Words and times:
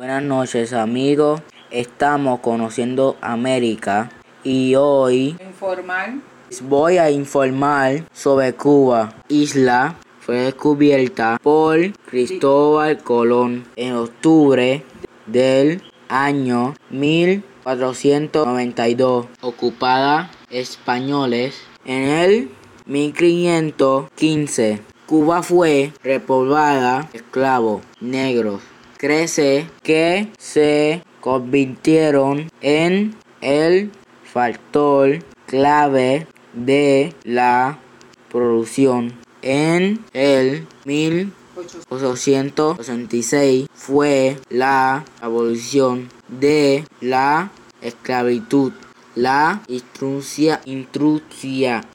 Buenas 0.00 0.22
noches 0.22 0.72
amigos, 0.72 1.42
estamos 1.70 2.40
conociendo 2.40 3.18
América 3.20 4.10
y 4.42 4.74
hoy 4.74 5.36
Informar. 5.38 6.14
voy 6.62 6.96
a 6.96 7.10
informar 7.10 8.04
sobre 8.10 8.54
Cuba. 8.54 9.12
Isla 9.28 9.96
fue 10.20 10.36
descubierta 10.36 11.38
por 11.42 11.92
Cristóbal 12.06 12.96
Colón 13.02 13.66
en 13.76 13.92
octubre 13.92 14.82
del 15.26 15.82
año 16.08 16.74
1492, 16.88 19.26
ocupada 19.42 20.30
españoles 20.48 21.60
en 21.84 22.04
el 22.04 22.50
1515. 22.86 24.80
Cuba 25.04 25.42
fue 25.42 25.92
repoblada 26.02 27.06
esclavos 27.12 27.82
negros. 28.00 28.62
Crece 29.00 29.66
que 29.82 30.28
se 30.36 31.02
convirtieron 31.22 32.52
en 32.60 33.16
el 33.40 33.90
factor 34.30 35.20
clave 35.46 36.26
de 36.52 37.14
la 37.24 37.78
producción. 38.30 39.14
En 39.40 40.04
el 40.12 40.66
1866 40.84 43.68
fue 43.72 44.36
la 44.50 45.06
abolición 45.22 46.10
de 46.28 46.84
la 47.00 47.52
esclavitud. 47.80 48.74
La 49.16 49.60
instrucción 49.66 50.60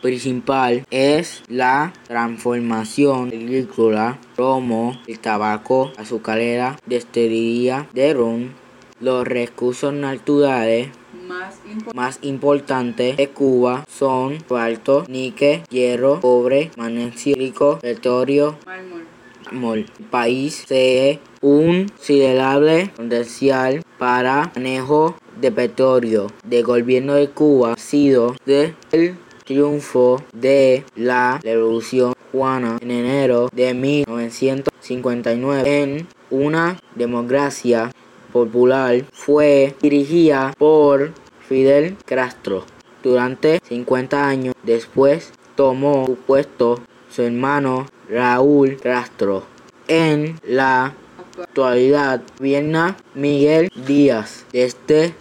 principal 0.00 0.86
es 0.90 1.42
la 1.46 1.92
transformación 2.08 3.28
agrícola, 3.28 4.18
como 4.34 4.98
el 5.06 5.18
tabaco, 5.18 5.92
azucarera, 5.98 6.78
destilería 6.86 7.86
de 7.92 8.14
ron, 8.14 8.54
los 8.98 9.26
recursos 9.26 9.92
naturales 9.92 10.88
Más 11.28 11.60
importante. 11.66 11.94
más 11.94 12.18
importantes 12.22 13.16
de 13.18 13.28
Cuba 13.28 13.84
son 13.86 14.38
cuarto, 14.48 15.04
níquel, 15.06 15.64
hierro, 15.68 16.18
cobre, 16.18 16.70
magnesio, 16.78 17.78
petróleo, 17.80 18.56
Mármol. 18.64 19.04
mol. 19.52 19.78
El 19.98 20.04
país 20.06 20.62
posee 20.62 21.20
un 21.42 21.88
considerable 21.88 22.90
potencial 22.96 23.82
para 23.98 24.50
manejo 24.54 25.16
de 25.42 25.52
petróleo. 25.52 26.28
El 26.50 26.62
gobierno 26.62 27.12
de 27.14 27.28
Cuba 27.28 27.74
ha 27.74 27.76
sido 27.76 28.34
de 28.46 28.74
el 28.92 29.16
triunfo 29.44 30.22
de 30.32 30.84
la 30.96 31.38
Revolución 31.42 32.14
Cubana 32.30 32.78
en 32.80 32.90
enero 32.90 33.50
de 33.52 33.74
1959 33.74 35.82
en 35.82 36.08
una 36.30 36.80
democracia 36.94 37.92
popular 38.32 39.04
fue 39.12 39.74
dirigida 39.82 40.54
por 40.56 41.12
Fidel 41.46 41.98
Castro. 42.06 42.64
Durante 43.02 43.60
50 43.68 44.26
años 44.26 44.54
después 44.62 45.32
tomó 45.56 46.06
su 46.06 46.14
puesto 46.14 46.80
su 47.10 47.20
hermano 47.22 47.86
Raúl 48.08 48.78
Castro. 48.80 49.42
En 49.88 50.38
la 50.46 50.94
actualidad 51.38 52.22
gobierna 52.38 52.96
Miguel 53.14 53.70
Díaz 53.86 54.44
desde 54.52 55.14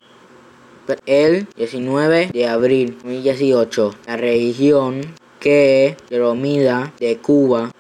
el 1.05 1.47
19 1.55 2.29
de 2.33 2.47
abril 2.47 2.89
de 2.89 2.95
2018. 2.95 3.95
La 4.07 4.17
religión 4.17 5.01
que 5.39 5.97
predomina 6.07 6.93
de 6.99 7.17
Cuba 7.17 7.71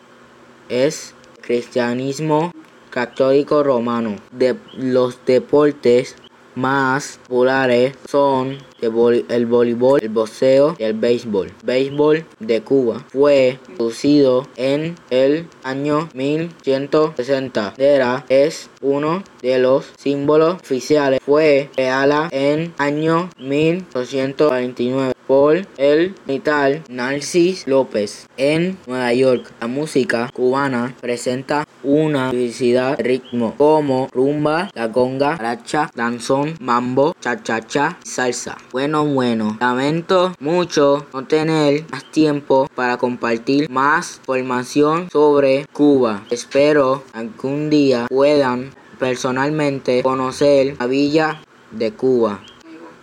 es 0.69 1.13
cristianismo 1.41 2.51
católico 2.89 3.63
romano. 3.63 4.17
De 4.31 4.55
los 4.73 5.19
deportes 5.25 6.15
más 6.55 7.19
populares 7.27 7.93
son 8.09 8.57
el, 8.81 9.45
voleibol, 9.45 9.99
el 10.01 10.09
boxeo 10.09 10.75
y 10.77 10.83
el 10.83 10.93
béisbol. 10.93 11.51
Béisbol 11.63 12.25
de 12.39 12.61
Cuba 12.61 13.05
fue 13.09 13.59
introducido 13.69 14.47
en 14.55 14.95
el 15.09 15.47
año 15.63 16.09
1160. 16.13 17.75
Era 17.77 18.25
es 18.29 18.69
uno 18.81 19.23
de 19.41 19.59
los 19.59 19.85
símbolos 19.97 20.55
oficiales. 20.55 21.21
Fue 21.23 21.69
creada 21.75 22.29
en 22.31 22.73
año 22.77 23.29
1849 23.37 25.13
por 25.31 25.65
el 25.77 26.13
militar 26.27 26.81
Narcis 26.89 27.65
López 27.65 28.27
en 28.35 28.77
Nueva 28.85 29.13
York. 29.13 29.49
La 29.61 29.67
música 29.67 30.29
cubana 30.33 30.93
presenta 30.99 31.65
una 31.83 32.33
diversidad 32.33 32.97
de 32.97 33.03
ritmos 33.03 33.53
como 33.55 34.09
rumba, 34.11 34.69
la 34.73 34.91
conga, 34.91 35.37
racha, 35.37 35.89
danzón, 35.95 36.55
mambo, 36.59 37.15
cha-cha-cha, 37.21 37.97
salsa. 38.03 38.57
Bueno, 38.73 39.05
bueno, 39.05 39.55
lamento 39.61 40.35
mucho 40.41 41.05
no 41.13 41.25
tener 41.25 41.85
más 41.89 42.03
tiempo 42.11 42.67
para 42.75 42.97
compartir 42.97 43.69
más 43.69 44.17
información 44.17 45.09
sobre 45.09 45.65
Cuba. 45.71 46.25
Espero 46.29 47.03
algún 47.13 47.69
día 47.69 48.07
puedan 48.09 48.71
personalmente 48.99 50.03
conocer 50.03 50.75
la 50.77 50.87
villa 50.87 51.41
de 51.71 51.93
Cuba. 51.93 52.41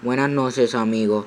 Buenas 0.03 0.28
noches 0.28 0.75
amigos. 0.75 1.25